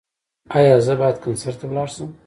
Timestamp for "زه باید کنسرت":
0.85-1.57